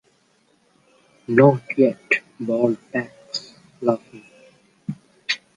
“Not 1.27 1.77
yet,” 1.77 2.11
bawled 2.39 2.79
Pax, 2.91 3.53
laughing. 3.81 4.25